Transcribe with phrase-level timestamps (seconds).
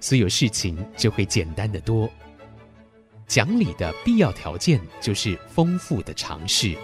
[0.00, 2.08] 所有事情就会简单的多。
[3.26, 6.76] 讲理的必要条件就是丰富的尝试。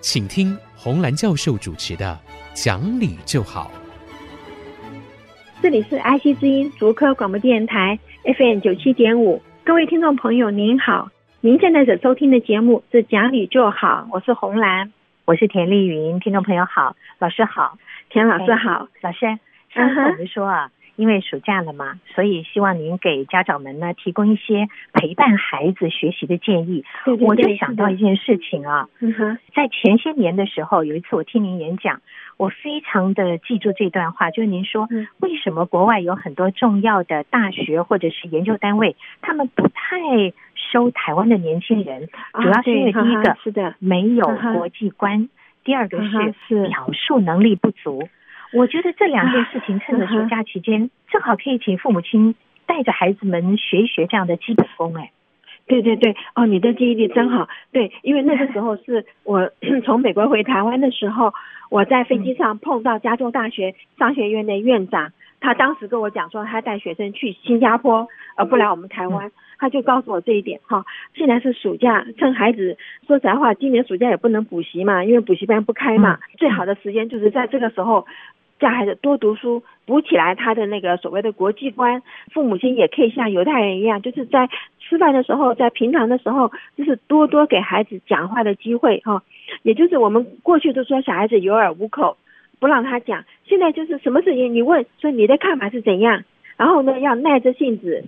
[0.00, 2.18] 请听红兰教授主持的
[2.64, 3.70] 《讲理就好》。
[5.62, 14.92] 这里是 IC 之音竹科广播电台 FM 九七点五，各位听众朋友您好，您现在所收听的节目是《讲理就好》，我是红兰，
[15.24, 17.78] 我是田丽云，听众朋友好，老师好，
[18.10, 19.20] 田老师好，老师，
[19.72, 20.66] 上次我们说啊。
[20.66, 20.70] Uh huh.
[20.96, 26.84] 因为暑假了嘛，所以希望您给家长们呢提供一些陪伴孩子学习的建议。
[27.04, 32.00] 对对对，我就想到一件事情啊，嗯，在前些年的时候，有一次我听您演讲，
[32.36, 34.88] 我非常的记住这段话，就是您说，
[35.20, 39.96] 为什么国外有很多重要的大学或者是研究单位，他们不太
[40.72, 43.74] 收台湾的年轻人，主要是因为第一个是的。
[43.78, 45.28] 没有国际观，
[45.64, 46.34] 第二个是。
[46.68, 48.08] 表述能力不足。
[48.54, 54.94] 我觉得这两件事情，趁着暑假期间，正好可以请父母亲带着孩子们学一学这样的基本功。
[54.94, 55.10] 哎，
[55.66, 57.48] 对对对，哦，你的记忆力真好。
[57.72, 59.50] 对，因为那个时候是我
[59.84, 61.34] 从美国回台湾的时候，
[61.68, 65.10] 我在飞机上碰到加州大学商学院的院长，
[65.40, 70.60] 他当时跟我讲说，他带学生去新加坡，而不来我们台湾，他就告诉我这一点。
[70.68, 78.06] 哈，现在是暑假，趁孩子，说实在话，今年暑假也不能补习嘛，因为补习班不开嘛，最好的时间就是在这个时候。
[78.64, 82.02] 叫孩子多读书，补起来他的那个所谓的国际观。
[82.32, 84.48] 父母亲也可以像犹太人一样，就是在
[84.80, 89.22] 吃饭的时候，在平常的时候，就是多多给孩子讲话的机会哈。
[89.64, 92.16] 也就是我们过去都说小孩子有耳无口，
[92.58, 93.22] 不让他讲。
[93.44, 96.24] 现在就是什么事情你问说你的看法是怎样，
[96.56, 98.02] 然后呢要耐着性子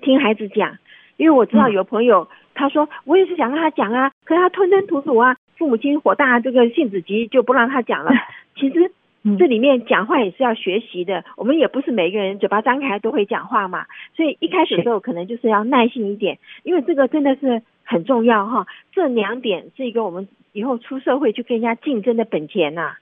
[0.00, 0.78] 听孩子讲。
[1.18, 8.10] 因为我知道有朋友他说我也是想让他讲啊，可是他吞吞吐吐啊，父母亲火大，这个性子急就不让他讲了。
[8.56, 8.90] 其实。
[9.38, 13.84] 这里面讲话也是要学习的，我们也不是每一个人嘴巴张开都会讲话嘛，
[14.16, 18.66] 所以一开始的时候可能就是要耐心一点，因为这个真的是很重要哈。
[18.92, 22.96] 这两点是一个我们以后出社会去跟人家竞争的本钱呐。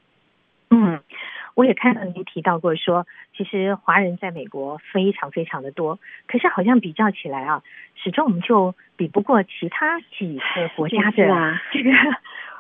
[0.71, 0.99] 嗯，
[1.55, 3.07] 我也看到您提到过说，
[3.37, 7.63] 其实华人在美国非常非常的多，可是好像比较起来啊，
[7.95, 11.91] 始终我们就比不过其他几个国家的啊这个。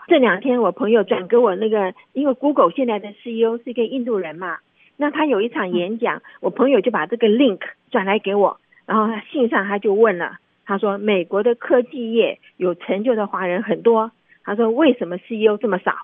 [0.09, 4.57] 这两天我朋友转给我那个，因为 Google 现在的 CEO 是一个印度人嘛，
[4.97, 7.61] 那他有一场演讲，我朋友就把这个 link
[7.91, 14.11] 转来给我，然后他信上他就问了，他说美国的科技业有成就的华人很多，
[14.45, 15.95] 他说为什么 CEO 这么少？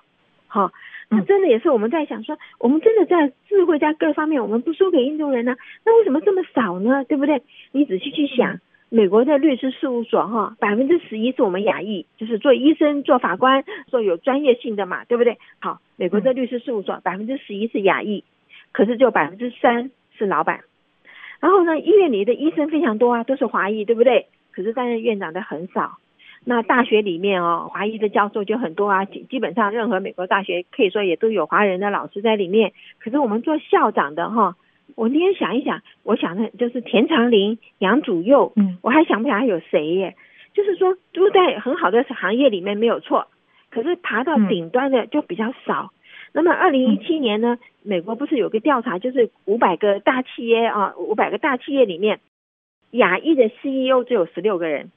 [0.47, 0.71] 好，
[1.09, 7.03] 那真的也是我们在想说，我们真的在智慧在各方面我们不输给印度人呢，那为什么这么少呢？
[7.05, 7.41] 对不对？
[7.71, 8.59] 你仔细去想。
[8.95, 15.37] 美国的律师事务所哈，百分之十一是我们亚裔，就是做医生、做法官，做有专业性的嘛，对不对？
[15.59, 18.23] 好，美国的律师事务所百分之十一是亚裔，
[18.71, 20.61] 可是就百分之三是老板。
[21.41, 24.27] 然后呢，医院里的医生非常多啊，都是华裔，对不对？
[24.53, 25.97] 可是担任院长的很少。
[26.45, 32.71] 那大学里面哦，华裔的教授就很多啊，基基本上任何美国大学可以说也都有华人的老师在里面。
[32.99, 34.55] 可是我们做校长的哈。
[34.95, 40.15] 我那天想一想，我想的就是田长林、杨祖佑，嗯，我还想不起来还有谁耶。
[40.53, 43.27] 就是说，都在很好的行业里面没有错，
[43.69, 45.91] 可是爬到顶端的就比较少。
[45.91, 45.95] 嗯、
[46.31, 52.21] 那么，二零一七年呢，美国不是有个调查，就是五百个大企业啊，五百个大企业里面，
[52.91, 54.91] 亚裔的 CEO 只有十六个人，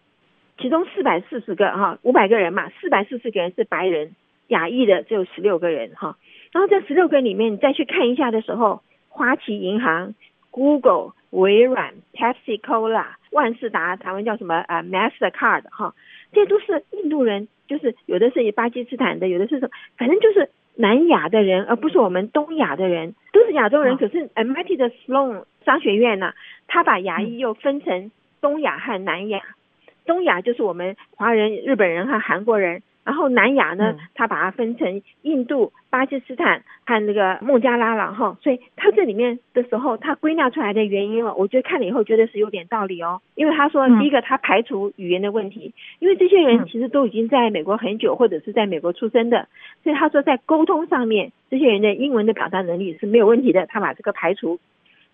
[0.59, 4.15] 其中四百四十个哈，五百个人嘛，四百四十个人是白人，
[4.47, 6.17] 亚裔的只有十六个人哈。
[6.53, 8.81] 然后这十六个你里面，你再去看一下的时候。
[9.19, 10.15] 花旗银行、
[10.53, 15.93] Google、微软、Pepsi Cola、万事达，台湾叫什么啊？Mastercard 哈，
[16.33, 23.97] 这些都是印度人，就是有的是巴基斯坦的，有的是什么，反正就是南亚的人，而不是我们东亚的人，都是亚洲人。
[23.97, 26.35] 可是 MIT 的 Sloan 商学院呢、啊，
[26.69, 29.43] 他把牙医又分成东亚和南亚，
[30.07, 32.83] 东亚就是我们华人、日本人和韩国人。
[33.09, 49.49] 然后南亚呢，他把它分成印度、巴基斯坦和那个孟加拉了哈，所以他这里面的时候，他归纳出来的原因了，我觉得看了以后觉得是有点道理哦，因为他说第一个他排除语言的问题，因为这些人其实都已经在美国很久或者是在美国出生的，
[49.83, 54.61] 所以他说在沟通上面，这些人的英文的表达能力是没有问题的，他把这个排除，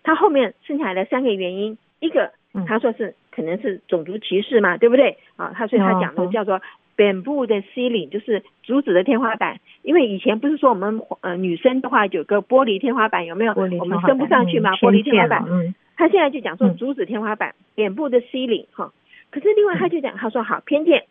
[0.03, 1.77] 他后面剩下来的三个原因。
[2.01, 2.33] 一个
[2.67, 5.17] 他说是可能是种族歧视嘛，对不对？
[5.37, 6.61] 啊，他所以他讲的叫做
[6.97, 9.59] bamboo 的 ceiling，就是竹子的天花板。
[9.83, 13.53] 因为以前不是说我们呃女生的话有个玻璃天花板有没有？
[13.53, 15.45] 我们升不上去嘛，玻璃天花板。
[15.47, 18.91] 嗯，他现在就讲说竹子天花板，bamboo 的 ceiling 哈。
[19.31, 21.03] 可是另外他就讲他说好偏见、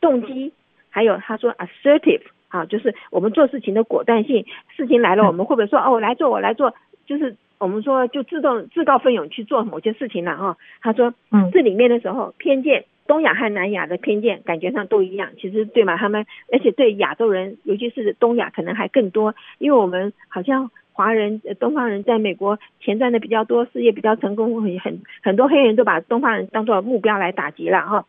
[0.00, 0.52] 动机，
[0.90, 4.44] 还有他说 assertive 啊，就是我们做事情的果断性。
[4.76, 6.74] 事情来了，我们会不会说哦，我来做，我来做，
[7.06, 7.36] 就是。
[7.60, 10.56] 我们说就自动自告奋勇去做某些事情了哈。
[10.80, 15.96] 他说，嗯，这里面的时候偏见，东亚和南亚的偏见感觉上都一样，其实对吗？
[15.96, 28.06] 他们而且对亚洲人，尤其是东亚可能还更多，因为我们好像华人、东方人在美国钱赚的比较多，事业比较成功，很很很多黑人都把东方人当做目标来打击了哈。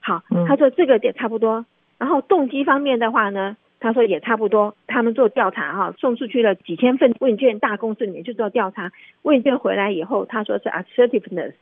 [0.00, 1.66] 好，他说这个也差不多。
[1.98, 3.56] 然后动机方面的话呢？
[3.80, 8.92] 他说也差不多，他们做调查哈，送出去了几千份问卷，大公司里面去做调查，
[9.22, 11.52] 问卷回来以后，他说是 assertiveness，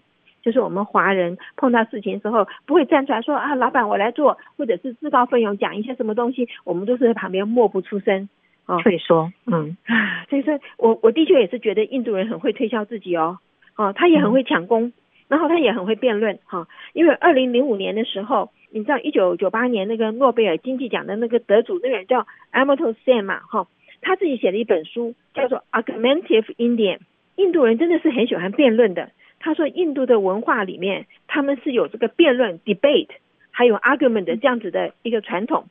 [0.42, 8.28] 就是我们华人碰到事情之后不会站出来说啊，老板我来做，或者是自告奋勇讲一些什么东西，我们都是在旁边默不出声
[8.66, 9.76] 啊，退缩，嗯，
[10.28, 13.38] 所以说我我的确也是觉得印度人很会推销自己哦，
[13.76, 14.92] 哦，他也很会抢功，
[15.28, 18.50] 然后他也很会辩论哈，因为二零零五年的时候。
[18.74, 23.40] 你知道一九九八年那个诺贝尔经济奖的那个得主那个人叫 Amartya Sen 嘛？
[23.40, 23.66] 哈，
[24.00, 27.00] 他自己写了一本书叫做 Argumentative Indian。
[27.36, 29.10] 印度人真的是很喜欢辩论的。
[29.42, 33.08] 他说印度的文化里面他们是有这个辩论 debate，
[33.50, 35.66] 还有 argument 的这样子的一个传统。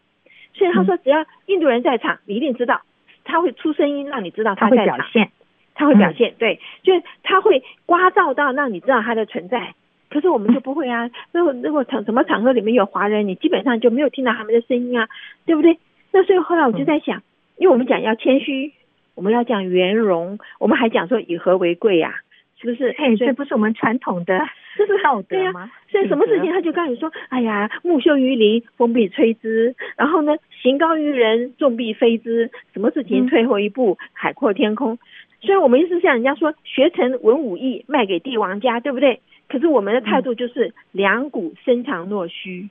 [0.54, 2.82] 所以他说只要印度人在场，你一定知道
[3.24, 5.32] 他会出声音让你知道他在场，他会表现，
[5.74, 9.74] 他会表现，对，就是他会刮噪到让你知道他的存在。
[10.10, 11.10] 可是我们就不会啊！
[11.32, 15.08] 如果如果场什么场合里面有华人，你基本上就没有听到他们的声音啊，
[15.46, 15.78] 对不对？
[16.12, 17.24] 那所以后来我就在想，
[17.56, 18.74] 因为我们讲要谦虚，
[19.16, 22.16] 我们要讲圆融，我们还讲说以和为贵呀，
[22.62, 22.90] 是不是？
[22.98, 24.40] 哎，这不是我们传统的
[24.78, 25.72] 这 是道德吗？
[25.90, 32.52] 所以什么事情他就告诉你说：“哎呀，木秀于林，风必摧之；然后呢，行高于人，众必非之。
[32.74, 35.00] 什么事情退后一步，海阔天空。”
[35.42, 39.22] 虽然我们一直像人家说，学成文武艺，卖给帝王家，对不对？
[39.50, 42.70] 可是我们的态度就是两股深藏若虚，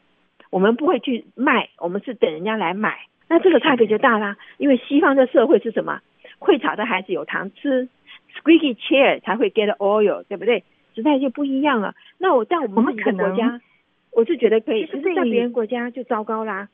[0.51, 2.97] 我们不会去卖，我们是等人家来买，
[3.29, 4.37] 那这个差别就大啦。
[4.57, 6.01] 因为西方的社会是什么？
[6.39, 7.89] 会吵的孩子有糖吃
[8.39, 10.65] ，squeaky chair 才会 get oil，对不对？
[10.95, 11.95] 时代就不一样了。
[12.19, 13.61] 那我在我们可能国家，
[14.13, 16.69] 我是觉得可以，可是在别人国家就糟糕啦。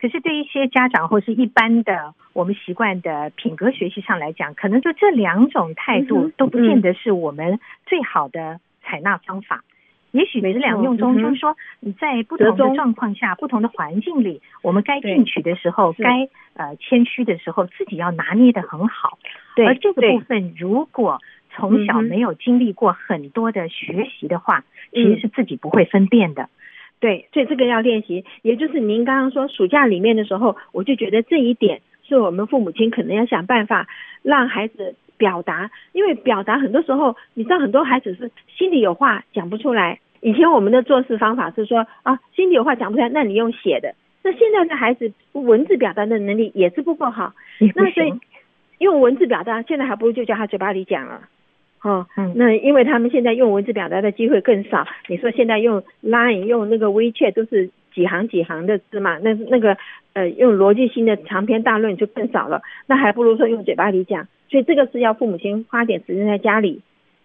[0.00, 8.60] 可是对一些家长或是一般的我们习惯的品格学习上来讲，可能就这两种态度都不见得是我们最好的。
[8.82, 9.62] 采纳方法，
[10.12, 19.18] 也许这两用中，就是说你在不同的状况下、不同的环境里，我们该进取的时候，该呃谦虚的时候，自己要拿捏得很好。
[19.54, 21.20] 对，而这个部分，如果
[21.52, 26.48] 从小没有经历过很多的学习的话，其实是自己不会分辨的。
[26.98, 28.24] 对，所以这个要练习。
[28.42, 33.86] 也就是您刚刚说暑假里面的时候，我就觉得这一点是我们父母亲可能要想办法
[34.22, 34.96] 让孩子。
[35.20, 40.00] 表达，因为表达很多时候，你知道很多孩子是心里有话讲不出来。
[40.22, 43.94] 以前我们的做事方法是说啊，心里有话讲不出来，那你用写的。
[44.22, 47.34] 那现在的孩子文字表达的能力也是不够好，
[47.74, 48.14] 那所以
[48.78, 51.20] 用文字表达，现在还不如就叫他嘴巴里讲了。
[51.82, 54.86] 哦，那因为他们现在用文字表达的机会更少。
[55.08, 59.76] 你说现在用 Line 用那个 WeChat 都是几行几行的字嘛，那那个
[60.12, 62.60] 呃用逻辑性的长篇大论就更少了。
[62.86, 64.26] 那还不如说用嘴巴里讲。
[64.50, 66.82] 所以这个是要父母亲花点时间在家里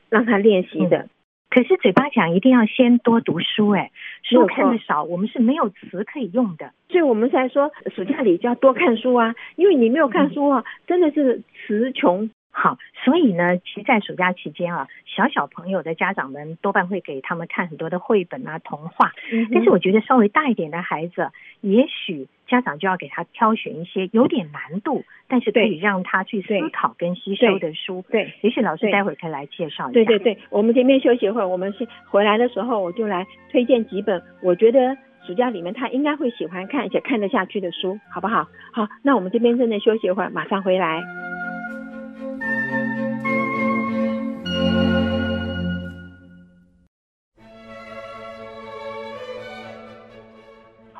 [0.09, 1.09] 让他练习的。
[1.49, 3.91] 可是嘴巴讲一定要先多读书，哎，
[4.23, 6.71] 书看的少，我们是没有词可以用的。
[6.89, 12.29] 所以我们才说暑假里就要多看书啊，因为你没有看书啊，真的是词穷。
[12.57, 19.11] 好，所以呢，其实在暑假期间啊，小小朋友的家长们多半会给他们看很多的绘本啊、童话。
[19.29, 19.49] 嗯。
[19.51, 28.05] 但是我觉得稍微大一点的孩子，也许家长就要给他挑选一些有点难度，但是可以让他去思考跟吸收的书。
[28.09, 29.91] 对，对，也许老师待会儿可以来介绍一下。
[29.91, 34.95] 对对对，我们这边休息一会儿，我们先回来的时候我就来推荐几本，我觉得
[35.27, 38.47] 暑假里面他应该会喜欢看，而且看得下去的书，好不好？
[38.71, 41.03] 好，那我们这边正在休息一会儿，马上回来。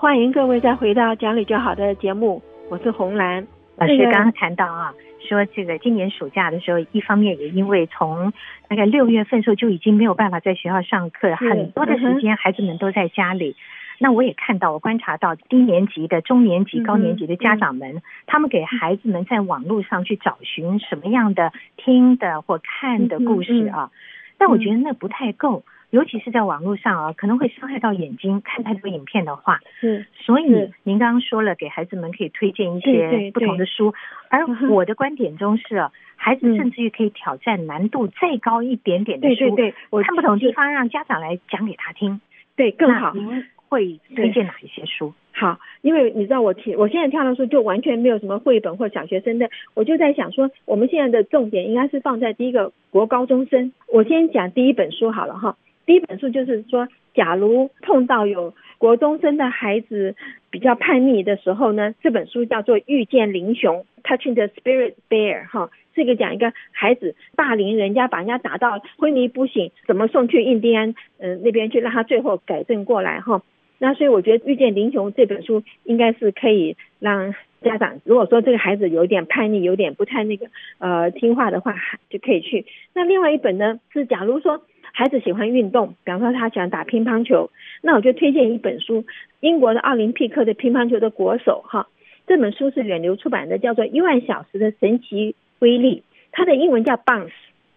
[0.06, 4.04] 欢迎各位再回到讲理就好的节目，我是红兰老师。
[4.04, 4.94] 刚刚谈到啊，
[5.28, 8.32] 说这个今年暑假的时候，一方面也因为从
[8.68, 13.56] 大概六月份时候就已经没有办法在学校上课，很多的时间孩子们都在家里。
[13.98, 23.90] 那我也看到，我观察到低年级的、中年级、高年级的家长们，他们给孩子们在网络上去找寻什么样的听的或看的故事啊，
[24.38, 25.64] 但我觉得那不太够。
[25.92, 28.42] 尤其是在网络上啊，可能会伤害到眼睛。
[28.44, 30.06] 看太多影片的话，是。
[30.13, 30.46] 所以
[30.84, 33.94] 您刚刚说了，给孩子们可以推荐一些不同的书。
[34.30, 39.36] 而我的观点中是，啊，孩子甚至于可以挑战难度再高一点点的书。
[39.36, 42.20] 对对对，我看不懂的地方，让家长来讲给他听，
[42.56, 43.13] 对更好。
[43.13, 45.13] 您会推荐哪一些书？
[45.32, 53.72] 好，因为你知道我提我现在挑的书就完全没有什么绘本或小学生的，我就在想说，我们现在的重点应该是放在第一个国高中生。
[53.92, 55.58] 我先讲第一本书好了哈。
[55.86, 60.15] 第一本书就是说，假如碰到有国中生的孩子
[60.50, 73.44] 比较叛逆的时候呢，这本书叫做《遇见灵熊》（Touching the Spirit Bear） 哈，这个讲一个孩子霸凌人家，把人家打到昏迷不醒，怎么送去印第安嗯那边去，让他最后改正过来哈。
[73.77, 80.48] 那所以我觉得《遇见灵熊》这本书应该是可以让家长，如果说这个孩子有点叛逆，有点不太那个
[80.80, 81.75] 呃听话的话，
[82.10, 82.65] 就可以去。
[82.94, 84.63] 那另外一本呢是假如说。
[84.94, 87.50] 孩子喜欢运动，比方说他喜欢打乒乓球，
[87.82, 89.06] 那我就推荐一本书，
[89.39, 91.88] 英国的奥林匹克的乒乓球的国手哈，
[92.27, 97.32] 这本书是远流出版的，叫做《一万小时的神奇威力》，它的英文叫 Bounce，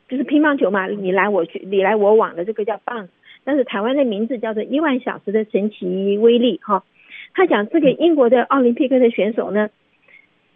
[0.08, 3.08] 就是乒乓球嘛，你来我去，你来我往的这个叫 Bounce，
[3.44, 6.84] 但是台湾的名字叫做《一万小时的神奇威力》哈，
[7.34, 9.70] 他讲这个英国的奥林匹克的选手呢。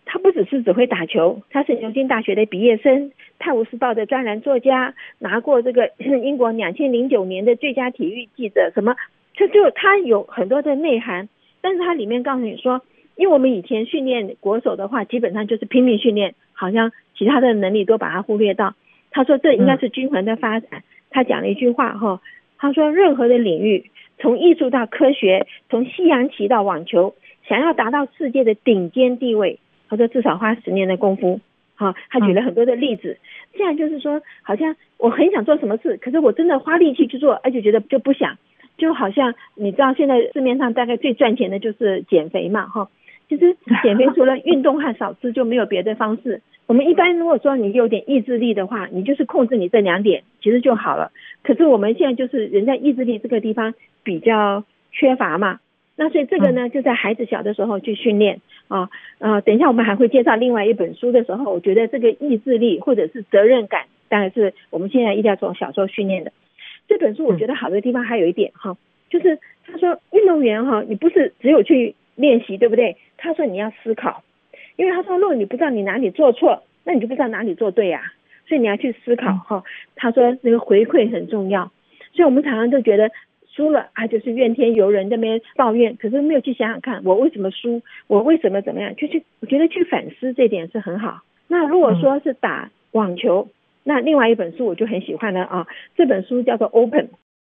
[0.05, 3.11] 他不只是只会打球，他是牛津大学的毕业生，
[3.43, 8.95] 《泰晤士报》的专栏作家，拿过这个 英国两千零九年的最佳体育记者，什么，
[9.35, 11.29] 他就他有很多的内涵。
[11.61, 12.83] 但是他里面告诉你说，
[13.17, 18.75] 因为我们以前训练国手的话，基本上就是拼命训练，好像其他的能力都把它忽略到。
[19.11, 20.85] 他说这应该是均衡的发展。
[21.11, 22.21] 他讲了一句话哈，
[22.59, 27.17] 他说任何的领域，从艺术到科学，从西洋棋到网球，
[27.49, 29.59] 想要达到世界的顶尖地位。
[29.89, 31.41] 他说至少花十年的功夫，
[31.75, 33.19] 好，他举了很多的例子。
[33.57, 38.39] 现在就是说，好像我很想做什么事，可是我真的花力气去做，而且觉得就不想，
[38.77, 42.89] 就好像你知道，现在市面上大概最赚钱的就是减肥嘛，哈。
[43.29, 46.43] 其实减肥除了运动和少吃就没有别的方式。
[46.67, 51.13] 我们一般如果说你有点意志力的话，你就是控制你这两点，其实就好了。
[51.43, 55.61] 可是我们现在就是人在意志力这个地方比较缺乏嘛。
[55.97, 58.41] 那所以这个呢，就在孩子小的时候去训练
[58.73, 58.89] 啊，
[59.19, 66.33] 呃，等一下我们还会介绍另外一本书的时候，我觉得这个意志力或者是责任感，当然是我们现在一定要从小时候训练的。
[66.89, 68.75] 这本书我觉得好的地方还有一点哈，
[69.11, 72.97] 就是他说运动员哈，你不是只有去练习，对不对？
[73.19, 74.23] 他说你要思考，
[74.77, 78.01] 因为他说如果你不知道你哪里做错，那你就不知道哪里做对呀，
[78.49, 79.63] 所以你要去思考哈。
[79.97, 81.71] 他说那个回馈很重要，
[82.15, 83.11] 所以我们常常都觉得。
[83.55, 91.21] 输了啊，就是怨天尤人，那边抱怨，可是没有去想想看，我为什么输，我为什么怎么样，就去，我觉得去反思这点是很好。
[91.49, 93.49] 那如果说是打网球，
[93.85, 95.67] 那另外一本书我就很喜欢了啊，
[95.97, 97.11] 这本书叫做 Open，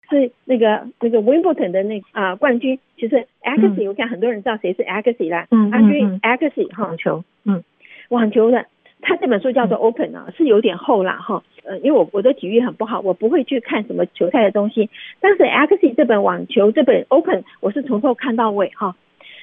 [0.10, 7.64] 是那个那个 Wimbledon 的那啊冠军，其实 Agassi，我想很多人知道谁是 Agassi 啦，嗯，Andre Agassi 哈，网球，嗯，
[8.10, 8.66] 网球的。
[9.08, 11.44] 他这本书叫做 Open 啊，是有点厚了哈。
[11.64, 14.90] 呃，因为我我的体育很不好，我不会去看什么球赛的东西。
[15.20, 18.96] 但是 Agassi 这本网球这本 Open，我是从头看到尾哈。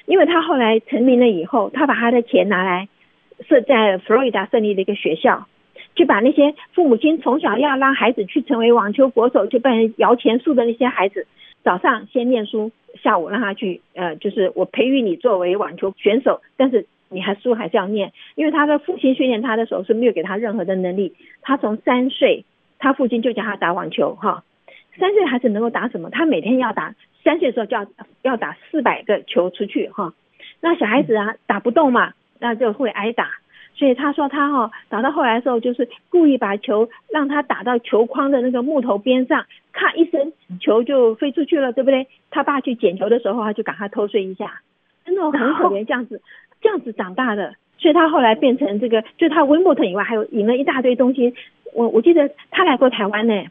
[0.07, 2.89] 因为他后来成名了以后，他把他的钱拿来
[3.49, 5.47] 设在佛罗里达设立的一个学校，
[5.95, 11.29] 去把那些父母亲从小要让孩子去成为网球国手，就被人摇钱树的那些孩子，
[11.63, 16.87] 早上先念书，下午让他去呃，就是我培育你作为网球选手，但是。
[17.13, 21.15] 你还书还是要念，因为他的父亲训练他的时候是没有给他任何的能力。
[21.43, 22.45] 他从三岁，
[22.79, 24.45] 他父亲就教他打网球，哈，
[24.99, 26.11] 三岁孩子能够打什么？
[26.11, 27.87] 他每天要打，三岁的时候就要
[28.23, 30.15] 要打四百个球出去，哈。
[30.61, 33.31] 那小孩子啊，打不动嘛，那就会挨打。
[33.75, 42.07] 所以他说他哈打到后来的时候，就是故意把球让他打到球框的那个木头边上，咔一声，球就飞出去了，对不对？
[42.31, 44.61] 他爸去捡球的时候，他就赶快偷睡一下，
[45.05, 46.21] 真的很可怜这样子。
[46.61, 51.35] 这样子长大的，所以他后来变成这个，就他温布顿以外，还有赢了一大堆东西。
[51.75, 53.45] 我我记得他来过台湾呢，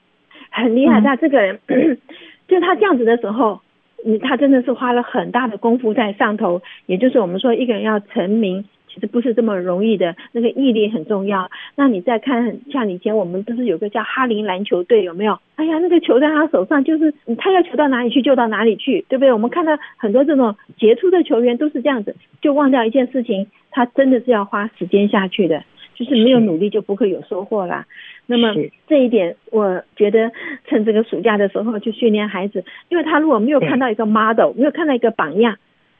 [0.49, 1.01] 很厉害。
[1.01, 1.97] 他这个人，嗯、
[2.47, 3.59] 就他这样子的时候，
[4.05, 6.61] 你他真的是花了很大的功夫在上头。
[6.85, 8.63] 也就是我们说，一个人要成名。
[8.93, 11.49] 其实不是这么容易的，那个毅力很重要。
[11.75, 15.39] 那你再看，像以前我们不是有个叫哈林篮球队，有没有？
[15.55, 19.31] 哎呀，那个球在他手上，就是他要球到哪里去就到哪里去，对不对？
[19.31, 25.63] 我们看到很多这种杰出的球员都是这样子，就忘掉一件事情，他真的是要花时间下去的，
[25.95, 27.85] 就是没有努力就不会有收获啦。
[28.25, 28.53] 那么
[28.87, 30.31] 这一点，我觉得
[30.67, 35.57] 趁这个暑假的时候去训练孩子，因为他如果没有看到一个 model，没有看到一个榜样，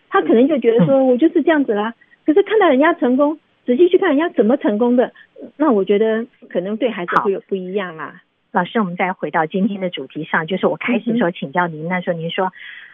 [0.10, 1.94] 他可能就觉得说我就是这样子啦。
[2.26, 5.14] 可是看到人家成功，仔细去看人家怎么成功的，
[5.58, 8.22] 那我觉得可能对孩子会有不一样啦。
[8.52, 12.52] 老师，我们再回到今天的主题上，就是我开始说请教您，那时候您说，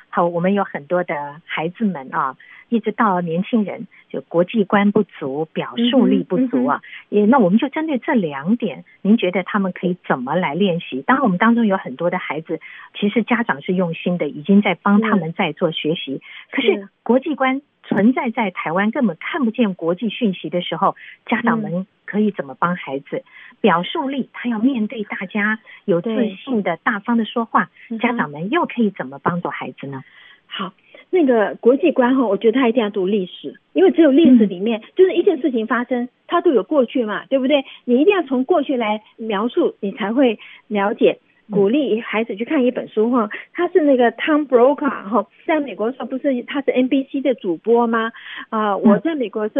[0.10, 2.38] 好，我们有很多的孩子们啊。
[2.70, 11.02] 一直到年轻人就国际观不足，表述力不足啊，也、那我们就针对这两点，您觉得他们可以怎么来练习？
[11.02, 12.60] 当然，我们当中有很多的孩子，
[13.00, 16.22] 其实家长是用心的，已经在帮他们在做学习。
[16.52, 23.24] 可是国际观存在在台湾，根本看不见国际讯息的时候，家长们可以怎么帮孩子？
[23.62, 26.10] 表述力，他要面对大家，有自
[26.44, 27.70] 信的、大方的说话，
[28.02, 30.04] 家长们又可以怎么帮助孩子呢？
[30.46, 30.74] 好。
[31.10, 37.64] 那个国际观哈，我觉得他一定要读历史，因为只有历史里面，就是一件事情发生，它都有过去嘛，对不对？
[37.86, 41.20] 你一定要从过去来描述，你才会了解。
[41.50, 48.12] 鼓励孩子去看一本书哈，他是那个 Tom Brokaw 哈，在美国时候不是他是 NBC 的主播吗？
[48.50, 49.54] 啊，我在美国是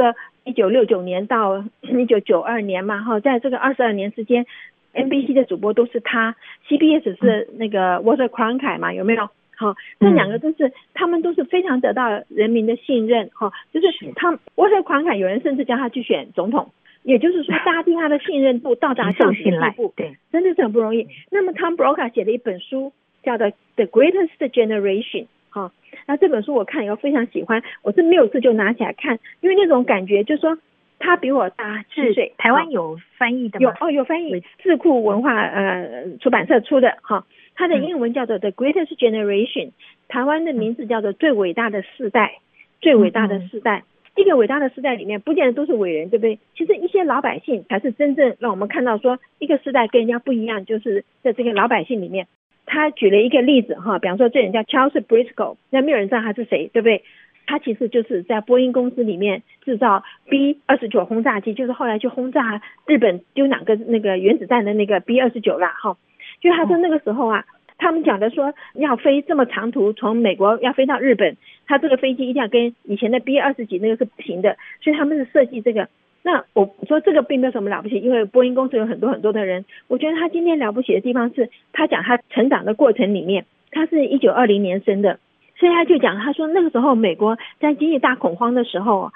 [0.44, 4.46] 一九六九年到一九九二年嘛哈，在这个二十二年之间
[4.94, 6.36] ，NBC 的主播都是他
[6.68, 9.30] ，CBS 是那个 Walter Cronkite 嘛，有没有？
[9.56, 16.70] 好，这两个都是，他们都是非常得到人民的信任，哈，就是他，沃特狂凯，有人甚至叫他去选总统，
[17.08, 21.08] 也就是说，大家对他的信任度到达上信赖，对，真的是很不容易。
[21.32, 22.92] 那么，Tom Brokaw 写的一本书
[23.24, 23.48] 叫做
[23.78, 25.72] 《The Greatest Generation》，哈，
[26.06, 30.58] 那这本书我看以后非常喜欢，我是没有事就拿起来看，因为那种感觉就是说
[31.00, 32.34] 他比我大七岁。
[32.38, 33.74] 台湾有翻译的吗？
[33.80, 37.26] 有哦，有翻译，智库文化呃出版社出的，哈。
[37.56, 39.72] 它的英文叫做 The Greatest Generation，
[40.10, 42.40] 台湾的名字叫做最伟大的世代，
[42.82, 43.84] 最伟大的世代。
[44.18, 46.40] 一个伟大的时代里面，不见得都是伟人，对不对？
[46.56, 52.28] 其实一些老百姓才是真正让我们看到说一个时代跟人家不一样，就是在这个老百姓里面。
[52.66, 57.04] 他举了一个例子哈，比方说这人叫 Charles Briscoe，那没有人知道他是谁，对不对？
[57.46, 65.96] 他其实就是在波音公司里面制造 B 二十九轰炸机，就是后来去轰炸日本丢两个那个原子弹的那个 B 二十九啦，哈。
[66.42, 67.46] 就他说那个时候啊，
[67.78, 71.38] 他们讲的说要飞这么长途，从美国要飞到日本，
[71.68, 75.88] 他这个飞机一定要跟以前的 B 二十几那个是不行的，所以他们是设计这个。
[76.24, 79.64] 那我说这个并没有什么了不起，因为波音公司有很多很多的人。
[79.88, 85.20] 我觉得他今天了不起的地方是，他讲他成长的过程里面，他是一九二零年生的，
[85.58, 89.14] 所以他就讲他说那个时候美国在经济大恐慌的时候，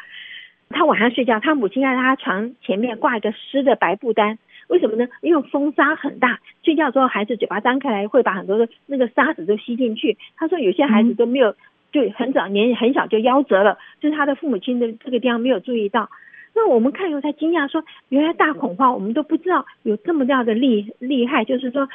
[0.69, 4.37] 他晚上睡觉，他母亲在他床前面挂一个湿的白布单。
[4.71, 5.05] 为什么呢？
[5.19, 10.17] 因为风沙很大，睡觉之后孩子嘴巴张开来会把很多的那个沙子都吸进去。
[10.37, 11.53] 他说有些孩子都没有，
[11.91, 16.09] 就很早年很小就夭折了，就是他的父母亲的这个地方没有注意到。
[16.55, 21.89] 那我们看以后才惊讶说，原来大恐慌我们都不知道有这么大的厉厉害，就是说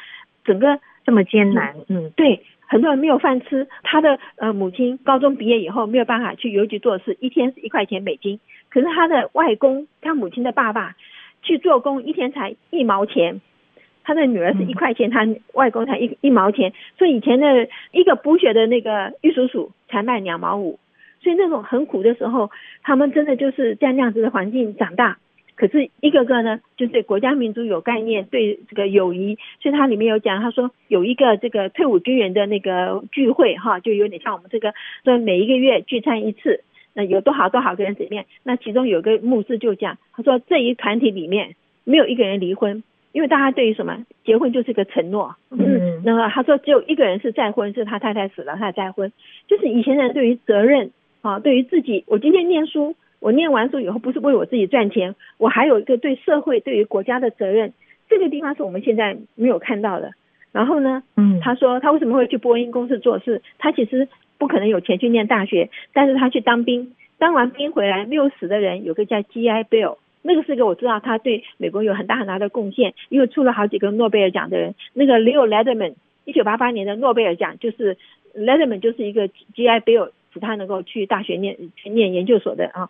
[0.45, 1.73] 整个这么艰难。
[1.89, 3.67] 嗯，对，很多人没有饭吃。
[3.81, 8.39] 他的呃母亲高中毕业以后没有办法去邮局做事，一天是一块钱美金。
[8.69, 10.95] 可是他的外公，他母亲的爸爸。
[11.41, 13.41] 去做工一天才一毛钱，
[14.03, 20.79] 他的女儿是一块钱，他外公才一一毛钱，所以以前的一个补血的那个玉叔叔才卖两毛五，
[21.21, 22.49] 所以那种很苦的时候，
[22.83, 25.17] 他们真的就是在那样子的环境长大。
[25.55, 36.61] 可是一个个呢，就对国家民族有概念，对这个友谊，所以他里面有讲，他说有一个这个退伍军人的那个聚会哈，就有点像我们这个说每一个月聚餐一次。
[36.97, 42.81] 那有多少多少个人里面，那其中有个牧师就讲，他说这一团体里面没有一个人离婚，
[43.11, 45.35] 因为大家对于什么结婚就是个承诺。
[45.51, 49.11] 嗯，那么他说只有一个人是再婚，是他太太死了，他再婚。
[49.47, 50.89] 就是以前人对于责任
[51.21, 57.73] 啊，对于自己，我今天念书，我念完书以后不是为我自己赚钱，我还有一个对社会、对于国家的责任。
[58.09, 60.13] 这个地方是我们现在没有看到的。
[60.51, 63.43] 然后呢，嗯，他说他为什么会去波音公司做事？
[63.59, 64.07] 他其实。
[64.37, 75.95] 不可能有钱去念大学，但是他去当兵，当完兵回来没有死的人，有个叫 GI Bill，那个是个我知道他对美国有很大很大的贡献，因为出了好几个诺贝尔奖的人，那个 Leo Letterman，
[76.25, 77.97] 一九八八年的诺贝尔奖就是
[78.35, 82.89] Letterman 就是一个 GI Bill，使他能够去大学念去念研究所的啊。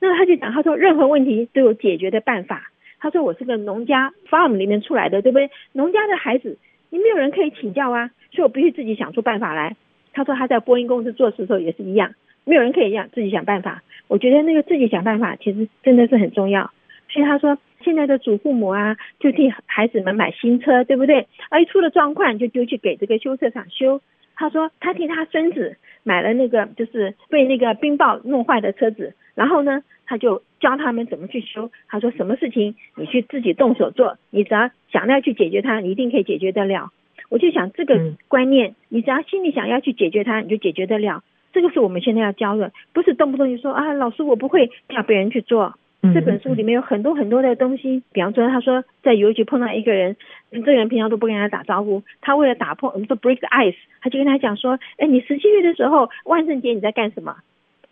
[0.00, 2.70] 那他就讲，他说任何问题都有解决的办法。
[2.98, 5.50] 他说我是个农家 farm 里面出来的，对不对？
[5.72, 6.58] 农家的孩子，
[6.90, 9.74] 你没有人可以请教啊，所以我必须自己想出办法来。
[10.12, 13.82] 他说他在波音公司做事的时候也是一样，没有人可以让自己想办法。
[14.08, 16.70] 我觉得那个自己想办法其实真的是很重要。
[17.08, 21.26] 所以他说现在的祖父母啊，就替孩子们买新车，对不对？
[21.50, 24.00] 而一出了状况就丢去给这个修车厂修。
[24.34, 31.70] 他说他替他孙子买了那个就是被那个冰雹弄坏的车子，然后呢，他就教他们怎么去修。
[31.88, 36.90] 他说什么事情你去自己动手做，你只要想要去解决它，你一定可以解决得了。
[37.32, 41.24] 我就想这个观念，你只要心里想要去解决它，你就解决得了。
[41.50, 45.74] 这个是我们现在要教的，不是动不动就说啊，老师我不会，叫别人去做。
[46.12, 50.14] 这本书里面有很多很多的东西，比方说，他说在邮局碰到一个人，
[50.50, 57.36] 这个人平常都不跟他打招呼，他为了打破我们说 break the ice，他就跟他讲说，哎，你十七岁的时候万圣节你在干什么？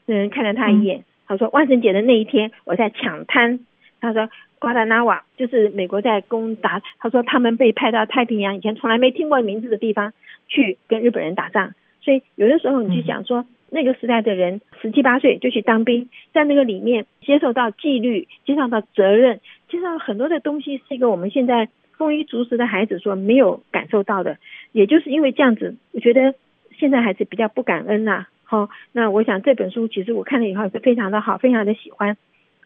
[0.05, 3.61] 那人看了他一眼，他说万圣节的那一天我在抢滩。
[4.01, 10.13] 他说瓜达那瓦就是美国在攻打，他说他们被派到太平洋以前从来没听过名字的地方
[10.49, 13.47] 去跟日本人打仗，所以有的时候你去想说。
[13.73, 24.39] 那个时代的人十七八岁就去当兵，在那个里面接受到纪律，接受到责任，接受到很多的东西，是一个我们现在丰衣足食的孩子所没有感受到的。
[24.73, 26.35] 也就是因为这样子，我觉得
[26.77, 32.17] 现在孩子比较不感恩呐、好，那我想这本书其实我看了以后是非常的好，非常的喜欢，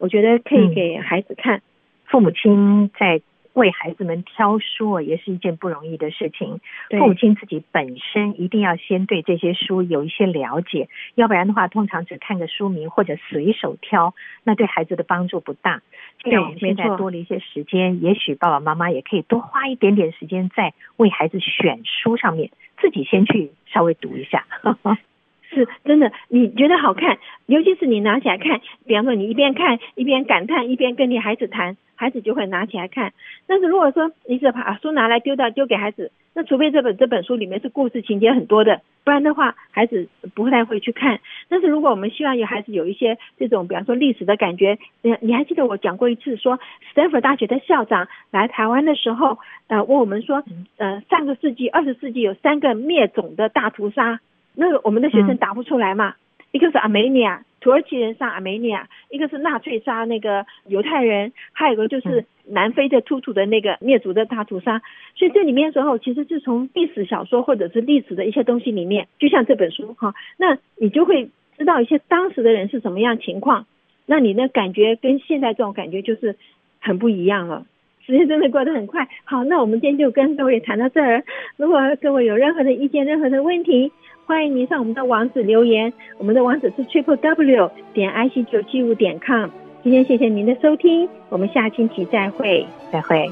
[0.05, 1.63] 我觉得可以给孩子看。
[2.05, 3.23] 父母亲在。
[3.55, 6.59] 为孩子们挑书也是一件不容易的事情。
[6.91, 14.13] 父母亲自己本身一定要先对这些书有一些了解，要不然的话，通常只看个书名或者随手挑，
[14.43, 15.83] 那对孩子的帮助不大。
[16.25, 24.45] 既然我们现在多了一些时间，也许爸爸妈妈也可以多花一点点时间在为孩子选书上面，自己先去稍微读一下。
[25.55, 31.77] 是真的，你觉得好看，尤其是你拿起来看，比方说你一边看一边感叹，一边跟你孩子谈。
[31.97, 33.13] 孩子就会拿起来看，
[33.47, 41.21] 但是如果说你只把书拿来丢掉丢给孩子，那除非这本这本书里面是故事情节很多的，不然的话孩子不太会去看。
[41.49, 46.63] 但是如果我们希望有孩子有一些这种，比方说历史的感觉，你你还记得我讲过一次说，斯
[46.97, 49.39] 坦福大学的校长来台湾的时候，
[49.69, 50.43] 呃，问我们说，
[50.79, 54.19] 呃，上个世纪二十世纪有三个灭种的大屠杀，
[54.55, 56.15] 那个我们的学生答不出来嘛？
[56.53, 57.45] 一个是阿美尼亚。
[57.61, 64.83] 土耳其人杀阿美尼亚，一个是纳粹杀那个犹太人，还有一个就是南非的突突的那个灭族的大屠杀。
[65.17, 73.65] 所以这里面的时候，其实是从历史小说或者是历史的一些东西里面，就像这本书哈，那你就会知道一些当时的人是什么样情况，
[74.05, 76.37] 那你的感觉跟现在这种感觉就是
[76.81, 77.65] 很不一样了。
[78.05, 79.09] 时间真的过得很快。
[79.25, 81.25] 好，那我们今天就跟各位谈到这儿。
[81.57, 83.91] 如果各位有任何的意见、任何的问题，
[84.27, 85.93] 欢迎您上我们的网址留言。
[86.19, 89.51] 我们的网址是 triple w 点 i c 九七五点 com。
[89.83, 93.29] 今天谢谢您的收听，我们下星期再会，再会。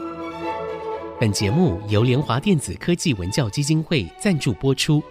[1.19, 5.03] 本节目由联华电子科技文教基金会赞助播出，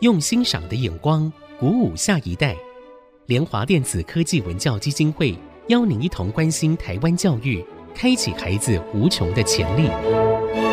[0.00, 2.56] 用欣赏的眼光鼓舞下一代。
[3.26, 5.34] 联华电子科技文教基金会
[5.68, 7.64] 邀您一同关心台湾教育。
[7.94, 10.71] 开启孩子无穷的潜力。